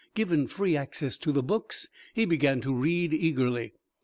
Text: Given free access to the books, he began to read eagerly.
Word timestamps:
Given 0.15 0.47
free 0.47 0.75
access 0.75 1.15
to 1.19 1.31
the 1.31 1.43
books, 1.43 1.87
he 2.15 2.25
began 2.25 2.59
to 2.61 2.73
read 2.73 3.13
eagerly. 3.13 3.73